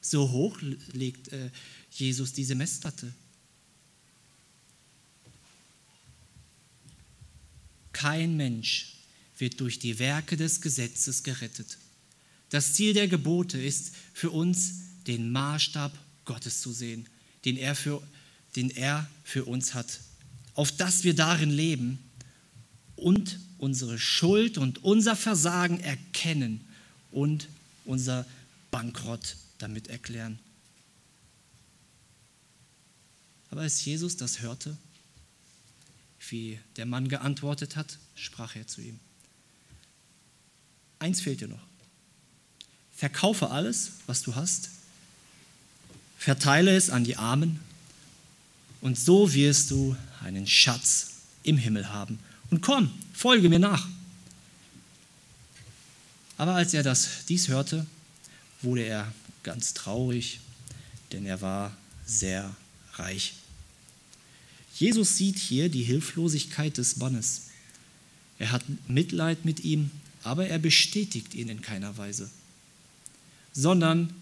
[0.00, 0.60] So hoch
[0.92, 1.50] legt äh,
[1.92, 3.14] Jesus diese Messlatte.
[7.92, 8.96] Kein Mensch
[9.38, 11.78] wird durch die Werke des Gesetzes gerettet.
[12.48, 17.08] Das Ziel der Gebote ist für uns, den Maßstab Gottes zu sehen,
[17.44, 18.02] den er für,
[18.56, 20.00] den er für uns hat,
[20.54, 21.98] auf dass wir darin leben
[22.96, 26.60] und unsere Schuld und unser Versagen erkennen
[27.10, 27.48] und
[27.84, 28.26] unser
[28.70, 30.38] Bankrott damit erklären.
[33.50, 34.76] Aber als Jesus das hörte,
[36.28, 38.98] wie der Mann geantwortet hat, sprach er zu ihm,
[40.98, 41.62] Eins fehlt dir noch.
[42.94, 44.70] Verkaufe alles, was du hast,
[46.16, 47.58] verteile es an die Armen
[48.82, 52.18] und so wirst du einen Schatz im Himmel haben.
[52.50, 53.88] Und komm, folge mir nach.
[56.36, 57.86] Aber als er das dies hörte,
[58.60, 59.10] wurde er
[59.42, 60.40] ganz traurig,
[61.12, 62.54] denn er war sehr
[62.94, 63.32] reich.
[64.74, 67.44] Jesus sieht hier die Hilflosigkeit des Mannes.
[68.38, 69.90] Er hat Mitleid mit ihm
[70.24, 72.30] aber er bestätigt ihn in keiner Weise,
[73.52, 74.12] sondern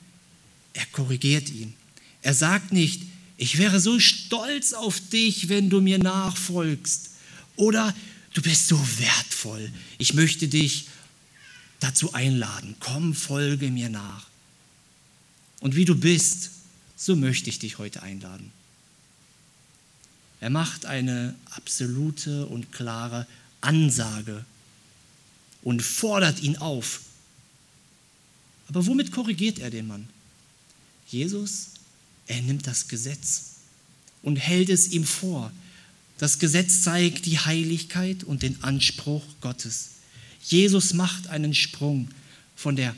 [0.73, 1.75] er korrigiert ihn.
[2.23, 3.03] Er sagt nicht,
[3.41, 7.09] ich wäre so stolz auf dich, wenn du mir nachfolgst.
[7.57, 7.95] Oder
[8.35, 10.89] du bist so wertvoll, ich möchte dich
[11.81, 14.27] dazu einladen, komm, folge mir nach.
[15.61, 16.51] Und wie du bist,
[16.97, 18.53] so möchte ich dich heute einladen.
[20.41, 23.27] Er macht eine absolute und klare
[23.63, 24.45] Ansage
[25.63, 27.01] und fordert ihn auf.
[28.69, 30.11] Aber womit korrigiert er den Mann?
[31.09, 31.71] Jesus,
[32.31, 33.57] er nimmt das Gesetz
[34.23, 35.53] und hält es ihm vor.
[36.19, 39.91] Das Gesetz zeigt die Heiligkeit und den Anspruch Gottes.
[40.43, 42.09] Jesus macht einen Sprung
[42.57, 42.95] von der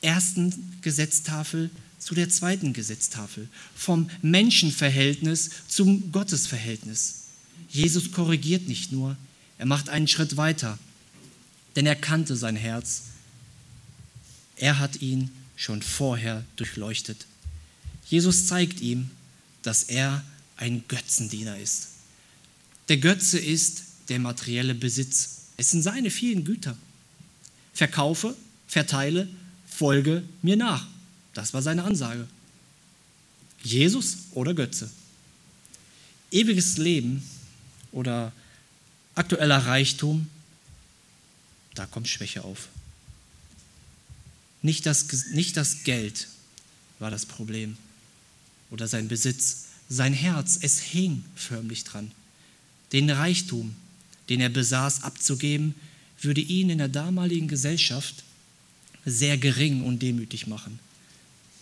[0.00, 7.24] ersten Gesetztafel zu der zweiten Gesetztafel, vom Menschenverhältnis zum Gottesverhältnis.
[7.68, 9.16] Jesus korrigiert nicht nur,
[9.58, 10.78] er macht einen Schritt weiter
[11.78, 13.02] denn er kannte sein Herz.
[14.56, 17.26] Er hat ihn schon vorher durchleuchtet.
[18.08, 19.10] Jesus zeigt ihm,
[19.62, 20.24] dass er
[20.56, 21.88] ein Götzendiener ist.
[22.88, 25.42] Der Götze ist der materielle Besitz.
[25.56, 26.76] Es sind seine vielen Güter.
[27.74, 29.28] Verkaufe, verteile,
[29.68, 30.86] folge mir nach.
[31.34, 32.26] Das war seine Ansage.
[33.62, 34.90] Jesus oder Götze.
[36.30, 37.22] Ewiges Leben
[37.92, 38.32] oder
[39.14, 40.28] aktueller Reichtum
[41.78, 42.68] da kommt Schwäche auf.
[44.62, 46.26] Nicht das, nicht das Geld
[46.98, 47.76] war das Problem
[48.70, 52.10] oder sein Besitz, sein Herz, es hing förmlich dran.
[52.92, 53.74] Den Reichtum,
[54.28, 55.74] den er besaß, abzugeben,
[56.20, 58.24] würde ihn in der damaligen Gesellschaft
[59.04, 60.78] sehr gering und demütig machen,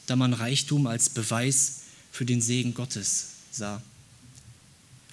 [0.07, 3.83] da man Reichtum als Beweis für den Segen Gottes sah.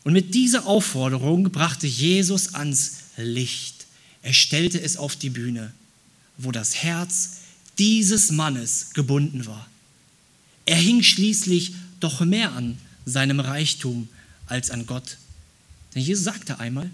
[0.03, 3.83] Und mit dieser Aufforderung brachte Jesus ans Licht
[4.23, 5.71] er stellte es auf die Bühne,
[6.37, 7.41] wo das Herz
[7.77, 9.69] dieses Mannes gebunden war.
[10.65, 14.09] Er hing schließlich doch mehr an seinem Reichtum
[14.47, 15.17] als an Gott.
[15.95, 16.89] Denn Jesus sagte einmal,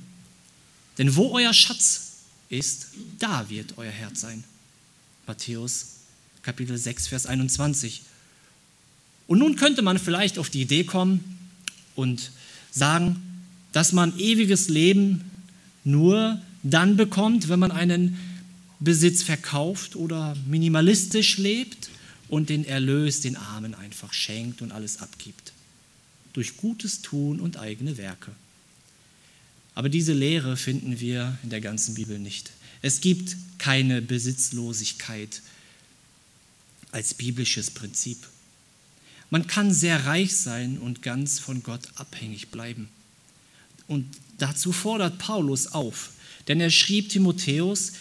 [0.97, 2.11] denn wo euer Schatz
[2.49, 2.87] ist,
[3.19, 4.43] da wird euer Herz sein.
[5.27, 5.99] Matthäus
[6.41, 8.01] Kapitel 6, Vers 21.
[9.27, 11.37] Und nun könnte man vielleicht auf die Idee kommen
[11.95, 12.31] und
[12.71, 15.29] sagen, dass man ewiges Leben
[15.83, 18.17] nur dann bekommt, wenn man einen
[18.79, 21.89] Besitz verkauft oder minimalistisch lebt
[22.29, 25.51] und den Erlös den Armen einfach schenkt und alles abgibt.
[26.33, 28.31] Durch gutes Tun und eigene Werke.
[29.75, 32.51] Aber diese Lehre finden wir in der ganzen Bibel nicht.
[32.81, 35.41] Es gibt keine Besitzlosigkeit
[36.91, 38.17] als biblisches Prinzip.
[39.29, 42.89] Man kann sehr reich sein und ganz von Gott abhängig bleiben.
[43.87, 44.05] Und
[44.37, 46.11] dazu fordert Paulus auf,
[46.47, 47.93] denn er schrieb Timotheus,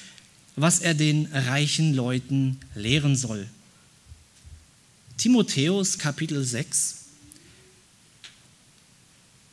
[0.56, 3.48] was er den reichen Leuten lehren soll.
[5.18, 6.94] Timotheus Kapitel 6,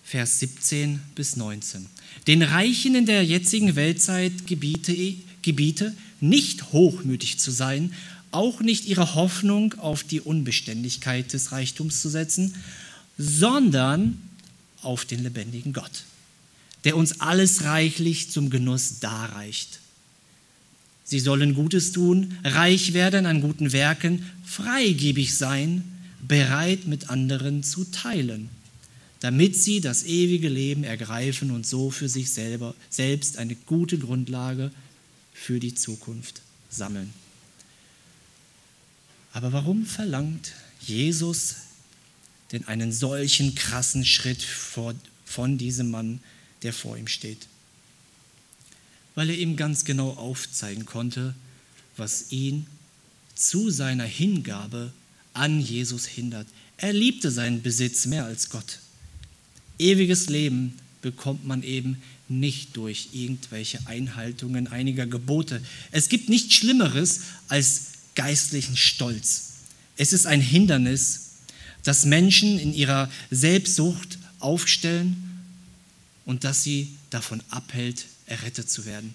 [0.04, 1.88] Vers 17 bis 19.
[2.28, 4.95] Den Reichen in der jetzigen Weltzeit gebiete,
[5.41, 7.95] gebiete nicht hochmütig zu sein,
[8.30, 12.54] auch nicht ihre Hoffnung auf die Unbeständigkeit des Reichtums zu setzen,
[13.17, 14.21] sondern
[14.84, 16.04] auf den lebendigen Gott,
[16.84, 19.80] der uns alles reichlich zum Genuss darreicht.
[21.06, 25.84] Sie sollen Gutes tun, reich werden an guten Werken, freigebig sein,
[26.28, 28.50] bereit mit anderen zu teilen,
[29.20, 34.72] damit sie das ewige Leben ergreifen und so für sich selber, selbst eine gute Grundlage
[35.32, 36.41] für die Zukunft
[36.72, 37.13] sammeln.
[39.32, 41.56] Aber warum verlangt Jesus
[42.52, 46.20] denn einen solchen krassen Schritt vor, von diesem Mann,
[46.63, 47.48] der vor ihm steht?
[49.15, 51.34] Weil er ihm ganz genau aufzeigen konnte,
[51.97, 52.67] was ihn
[53.34, 54.91] zu seiner Hingabe
[55.34, 56.47] an Jesus hindert.
[56.78, 58.80] Er liebte seinen Besitz mehr als Gott.
[59.80, 65.62] Ewiges Leben bekommt man eben nicht durch irgendwelche Einhaltungen einiger Gebote.
[65.91, 69.51] Es gibt nichts Schlimmeres als geistlichen Stolz.
[69.97, 71.21] Es ist ein Hindernis,
[71.84, 75.15] das Menschen in ihrer Selbstsucht aufstellen
[76.25, 79.13] und das sie davon abhält, errettet zu werden.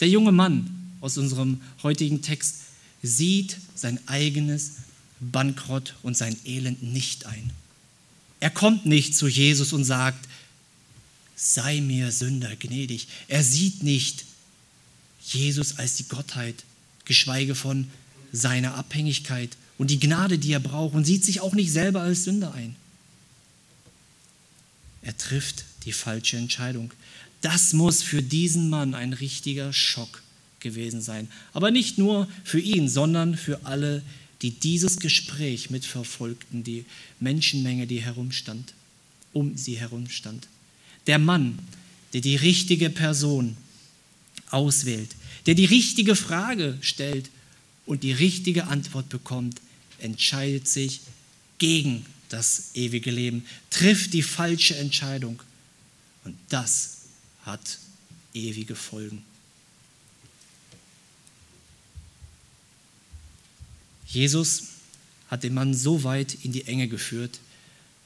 [0.00, 2.56] Der junge Mann aus unserem heutigen Text
[3.02, 4.72] sieht sein eigenes
[5.20, 7.50] Bankrott und sein Elend nicht ein.
[8.40, 10.28] Er kommt nicht zu Jesus und sagt,
[11.34, 13.08] sei mir Sünder gnädig.
[13.28, 14.24] Er sieht nicht
[15.22, 16.64] Jesus als die Gottheit,
[17.04, 17.90] geschweige von
[18.32, 22.24] seine Abhängigkeit und die Gnade, die er braucht und sieht sich auch nicht selber als
[22.24, 22.76] Sünder ein.
[25.02, 26.92] Er trifft die falsche Entscheidung.
[27.40, 30.22] Das muss für diesen Mann ein richtiger Schock
[30.60, 31.28] gewesen sein.
[31.52, 34.02] Aber nicht nur für ihn, sondern für alle,
[34.42, 36.84] die dieses Gespräch mitverfolgten, die
[37.20, 38.74] Menschenmenge, die herumstand,
[39.32, 40.48] um sie herumstand.
[41.06, 41.58] Der Mann,
[42.12, 43.56] der die richtige Person
[44.50, 45.10] auswählt,
[45.46, 47.30] der die richtige Frage stellt
[47.86, 49.60] und die richtige Antwort bekommt,
[49.98, 51.00] entscheidet sich
[51.58, 55.40] gegen das ewige Leben, trifft die falsche Entscheidung.
[56.26, 56.98] Und das
[57.44, 57.78] hat
[58.34, 59.24] ewige Folgen.
[64.06, 64.64] Jesus
[65.30, 67.40] hat den Mann so weit in die Enge geführt,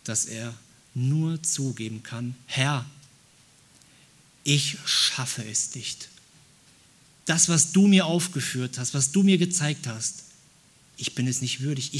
[0.04, 0.54] dass er
[0.94, 2.86] nur zugeben kann, Herr,
[4.44, 6.08] ich schaffe es nicht
[7.30, 10.24] das, was du mir aufgeführt hast, was du mir gezeigt hast,
[10.96, 11.94] ich bin es nicht würdig,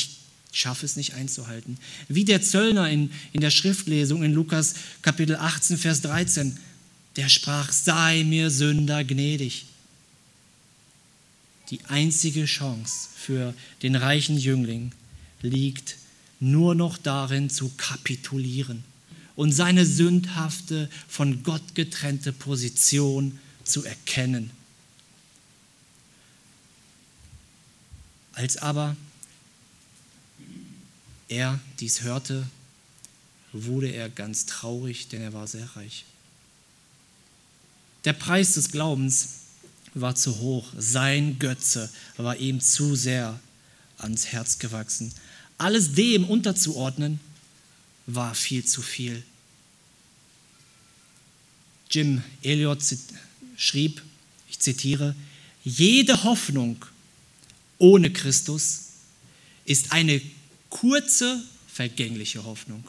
[0.52, 1.78] ich schaffe es nicht einzuhalten.
[2.08, 6.58] Wie der Zöllner in, in der Schriftlesung in Lukas Kapitel 18, Vers 13,
[7.16, 9.66] der sprach, sei mir Sünder gnädig.
[11.70, 14.92] Die einzige Chance für den reichen Jüngling
[15.42, 15.96] liegt
[16.40, 18.82] nur noch darin zu kapitulieren
[19.36, 24.50] und seine sündhafte, von Gott getrennte Position zu erkennen
[28.40, 28.96] Als aber
[31.30, 32.46] er dies hörte,
[33.52, 36.04] wurde er ganz traurig, denn er war sehr reich.
[38.04, 39.28] Der Preis des Glaubens
[39.94, 43.38] war zu hoch, sein Götze war ihm zu sehr
[43.98, 45.12] ans Herz gewachsen.
[45.58, 47.20] Alles dem unterzuordnen,
[48.06, 49.22] war viel zu viel.
[51.90, 52.82] Jim Elliot
[53.56, 54.02] schrieb,
[54.48, 55.14] ich zitiere,
[55.62, 56.84] jede Hoffnung
[57.78, 58.80] ohne Christus
[59.64, 60.20] ist eine
[60.70, 62.84] kurze, vergängliche Hoffnung.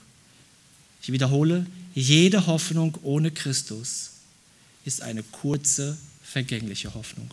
[1.01, 4.11] Ich wiederhole, jede Hoffnung ohne Christus
[4.85, 7.29] ist eine kurze, vergängliche Hoffnung.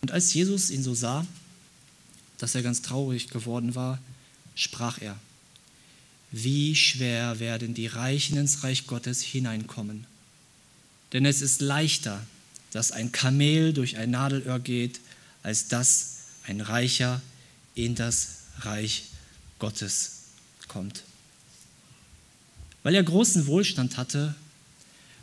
[0.00, 1.26] Und als Jesus ihn so sah,
[2.38, 3.98] dass er ganz traurig geworden war,
[4.54, 5.18] sprach er,
[6.30, 10.06] wie schwer werden die Reichen ins Reich Gottes hineinkommen.
[11.12, 12.24] Denn es ist leichter,
[12.70, 15.00] dass ein Kamel durch ein Nadelöhr geht,
[15.42, 16.16] als dass
[16.46, 17.22] ein Reicher
[17.84, 19.04] in das Reich
[19.58, 20.22] Gottes
[20.66, 21.02] kommt.
[22.82, 24.34] Weil er großen Wohlstand hatte,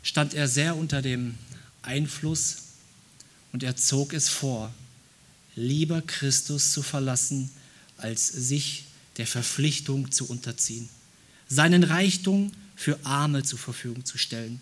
[0.03, 1.35] stand er sehr unter dem
[1.81, 2.57] Einfluss
[3.51, 4.73] und er zog es vor,
[5.55, 7.49] lieber Christus zu verlassen,
[7.97, 8.85] als sich
[9.17, 10.89] der Verpflichtung zu unterziehen,
[11.47, 14.59] seinen Reichtum für Arme zur Verfügung zu stellen.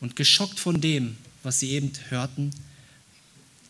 [0.00, 2.52] Und geschockt von dem, was sie eben hörten,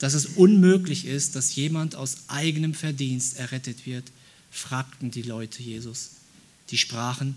[0.00, 4.10] dass es unmöglich ist, dass jemand aus eigenem Verdienst errettet wird,
[4.50, 6.12] fragten die Leute Jesus.
[6.70, 7.36] Die sprachen,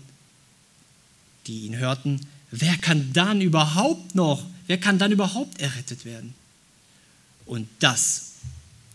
[1.46, 6.34] die ihn hörten, wer kann dann überhaupt noch, wer kann dann überhaupt errettet werden?
[7.44, 8.32] Und das,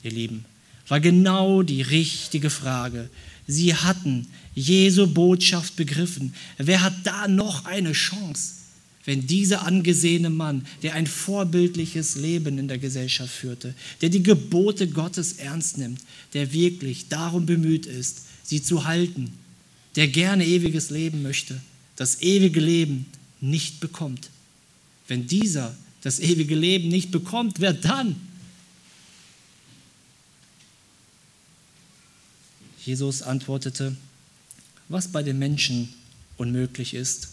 [0.03, 0.45] ihr Lieben,
[0.87, 3.09] war genau die richtige Frage.
[3.45, 6.33] Sie hatten Jesu Botschaft begriffen.
[6.57, 8.53] Wer hat da noch eine Chance,
[9.09, 14.87] wenn dieser angesehene Mann, der ein vorbildliches Leben in der Gesellschaft führte, der die Gebote
[14.87, 15.99] Gottes ernst nimmt,
[16.35, 19.31] der wirklich darum bemüht ist, sie zu halten,
[19.95, 21.59] der gerne ewiges Leben möchte,
[21.95, 23.07] das ewige Leben
[23.41, 24.29] nicht bekommt.
[25.07, 28.15] Wenn dieser das ewige Leben nicht bekommt, wer dann?
[32.85, 33.97] Jesus antwortete,
[34.87, 35.89] was bei den Menschen
[36.37, 37.29] unmöglich ist,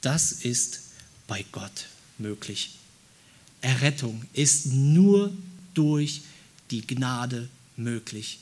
[0.00, 0.83] das ist
[1.26, 2.76] bei Gott möglich.
[3.60, 5.32] Errettung ist nur
[5.72, 6.22] durch
[6.70, 8.38] die Gnade möglich.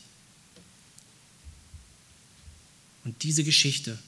[3.05, 3.99] Und diese Geschichte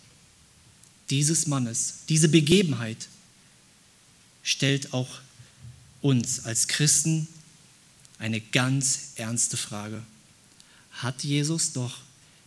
[1.10, 3.08] dieses Mannes, diese Begebenheit
[4.42, 5.20] stellt auch
[6.00, 7.28] uns als Christen
[8.18, 10.02] eine ganz ernste Frage.
[10.92, 12.00] Hat Jesus doch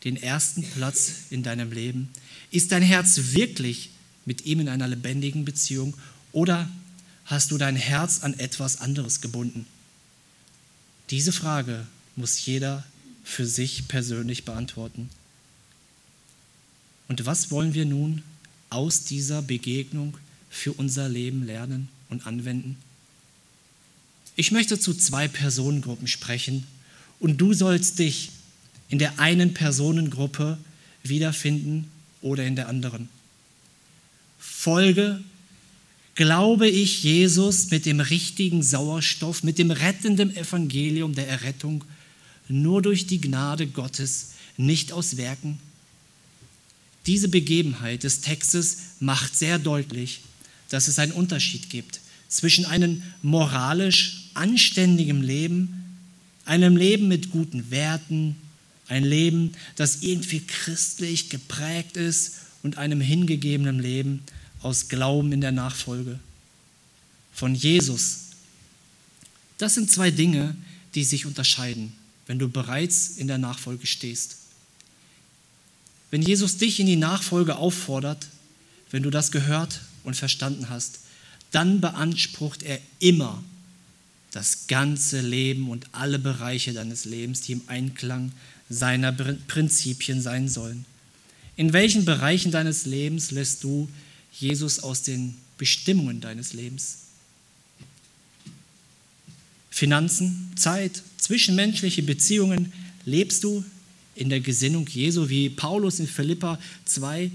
[0.04, 2.10] den ersten Platz in deinem Leben?
[2.52, 3.90] Ist dein Herz wirklich
[4.26, 5.94] mit ihm in einer lebendigen Beziehung
[6.32, 6.70] oder
[7.26, 9.66] hast du dein Herz an etwas anderes gebunden?
[11.10, 12.84] Diese Frage muss jeder
[13.24, 15.10] für sich persönlich beantworten.
[17.08, 18.24] Und was wollen wir nun
[18.70, 20.18] aus dieser Begegnung
[20.50, 22.78] für unser Leben lernen und anwenden?
[24.36, 26.68] Ich möchte zu zwei Personengruppen sprechen
[27.20, 28.32] und du sollst dich
[28.90, 30.58] in der einen Personengruppe
[31.04, 31.90] wiederfinden
[32.22, 33.10] oder in der anderen.
[34.40, 35.24] Folge,
[36.18, 41.84] glaube ich Jesus mit dem richtigen Sauerstoff, mit dem rettenden Evangelium der Errettung,
[42.50, 45.60] nur durch die Gnade Gottes, nicht aus Werken?
[47.06, 50.22] Diese Begebenheit des Textes macht sehr deutlich,
[50.70, 56.00] dass es einen Unterschied gibt zwischen einem moralisch anständigen Leben,
[56.46, 58.36] einem Leben mit guten Werten,
[58.88, 64.24] ein Leben, das irgendwie christlich geprägt ist und einem hingegebenen Leben
[64.62, 66.20] aus Glauben in der Nachfolge
[67.34, 68.20] von Jesus.
[69.58, 70.56] Das sind zwei Dinge,
[70.96, 71.94] die sich unterscheiden,
[72.26, 74.38] wenn du bereits in der Nachfolge stehst.
[76.10, 78.28] Wenn Jesus dich in die Nachfolge auffordert,
[78.92, 81.00] wenn du das gehört und verstanden hast,
[81.52, 83.44] dann beansprucht er immer
[84.32, 88.32] das ganze Leben und alle Bereiche deines Lebens, die im Einklang
[88.70, 90.86] seiner Prinzipien sein sollen.
[91.56, 93.90] In welchen Bereichen deines Lebens lässt du
[94.40, 97.00] Jesus aus den Bestimmungen deines Lebens?
[99.70, 102.74] Finanzen, Zeit, zwischenmenschliche Beziehungen,
[103.06, 103.64] lebst du
[104.16, 107.30] in der Gesinnung Jesu, wie Paulus in Philippa 2,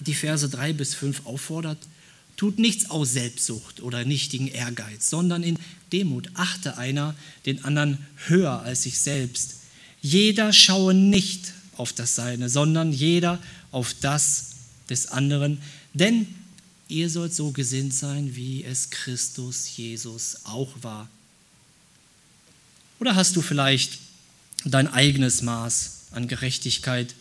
[0.00, 1.78] die Verse 3 bis 5 auffordert?
[2.36, 5.58] Tut nichts aus Selbstsucht oder nichtigen Ehrgeiz, sondern in
[5.92, 7.14] Demut achte einer
[7.46, 9.54] den anderen höher als sich selbst.
[10.02, 13.38] Jeder schaue nicht auf das Seine, sondern jeder
[13.70, 14.50] auf das
[14.90, 15.58] des anderen.
[15.94, 16.26] Denn
[16.88, 21.08] ihr sollt so gesinnt sein, wie es Christus Jesus auch war.
[22.98, 23.98] Oder hast du vielleicht
[24.64, 27.14] dein eigenes Maß an Gerechtigkeit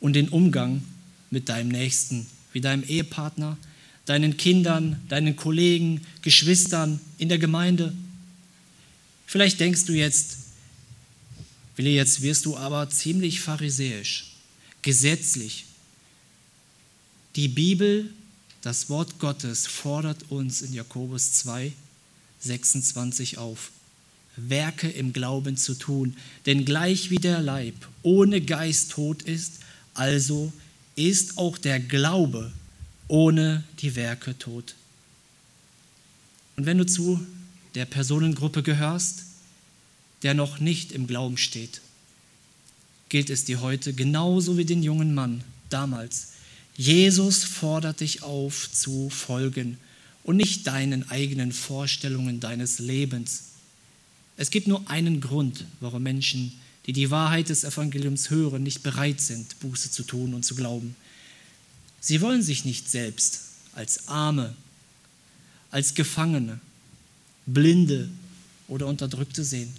[0.00, 0.82] und den Umgang
[1.30, 3.56] mit deinem Nächsten, wie deinem Ehepartner,
[4.06, 7.94] deinen Kindern, deinen Kollegen, Geschwistern in der Gemeinde?
[9.26, 10.38] Vielleicht denkst du jetzt,
[11.76, 14.32] Willi, jetzt wirst du aber ziemlich pharisäisch,
[14.82, 15.66] gesetzlich.
[17.36, 18.10] Die Bibel,
[18.62, 21.72] das Wort Gottes, fordert uns in Jakobus 2,
[22.40, 23.70] 26 auf,
[24.36, 26.16] Werke im Glauben zu tun.
[26.46, 29.54] Denn gleich wie der Leib ohne Geist tot ist,
[29.94, 30.52] also
[30.96, 32.52] ist auch der Glaube
[33.08, 34.74] ohne die Werke tot.
[36.56, 37.24] Und wenn du zu
[37.74, 39.24] der Personengruppe gehörst,
[40.22, 41.80] der noch nicht im Glauben steht,
[43.08, 46.32] gilt es dir heute genauso wie den jungen Mann damals.
[46.78, 49.78] Jesus fordert dich auf zu folgen
[50.22, 53.42] und nicht deinen eigenen Vorstellungen deines Lebens.
[54.36, 56.52] Es gibt nur einen Grund, warum Menschen,
[56.86, 60.94] die die Wahrheit des Evangeliums hören, nicht bereit sind, Buße zu tun und zu glauben.
[62.00, 63.40] Sie wollen sich nicht selbst
[63.74, 64.54] als Arme,
[65.72, 66.60] als Gefangene,
[67.44, 68.08] Blinde
[68.68, 69.74] oder Unterdrückte sehen.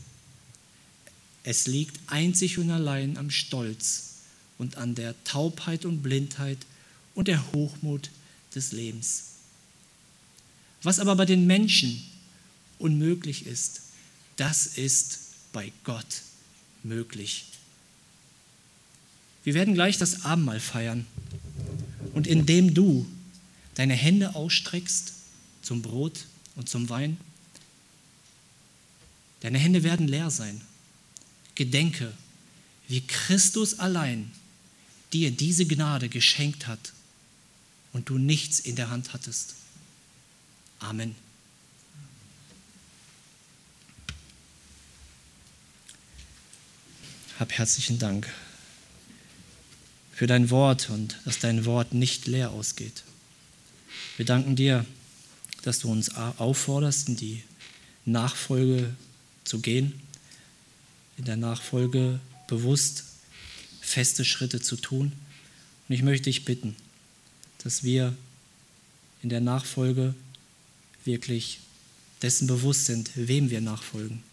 [1.43, 4.15] Es liegt einzig und allein am Stolz
[4.57, 6.57] und an der Taubheit und Blindheit
[7.15, 8.09] und der Hochmut
[8.55, 9.23] des Lebens.
[10.81, 12.03] Was aber bei den Menschen
[12.77, 13.81] unmöglich ist,
[14.37, 15.19] das ist
[15.51, 16.21] bei Gott
[16.83, 17.45] möglich.
[19.43, 21.05] Wir werden gleich das Abendmahl feiern.
[22.13, 23.05] Und indem du
[23.75, 25.13] deine Hände ausstreckst
[25.61, 27.17] zum Brot und zum Wein,
[29.41, 30.61] deine Hände werden leer sein.
[31.55, 32.13] Gedenke,
[32.87, 34.31] wie Christus allein
[35.13, 36.93] dir diese Gnade geschenkt hat
[37.93, 39.55] und du nichts in der Hand hattest.
[40.79, 41.15] Amen.
[47.39, 48.29] Hab herzlichen Dank
[50.13, 53.03] für dein Wort und dass dein Wort nicht leer ausgeht.
[54.17, 54.85] Wir danken dir,
[55.63, 57.43] dass du uns aufforderst, in die
[58.05, 58.93] Nachfolge
[59.45, 60.01] zu gehen,
[61.17, 63.05] in der Nachfolge bewusst
[63.79, 65.13] feste Schritte zu tun.
[65.87, 66.75] Und ich möchte dich bitten,
[67.63, 68.15] dass wir
[69.21, 70.13] in der Nachfolge
[71.05, 71.59] wirklich
[72.21, 74.23] dessen bewusst sind, wem wir nachfolgen.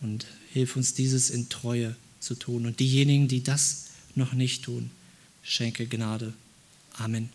[0.00, 2.66] Und hilf uns dieses in Treue zu tun.
[2.66, 4.90] Und diejenigen, die das noch nicht tun.
[5.42, 6.32] Schenke Gnade.
[6.94, 7.30] Amen.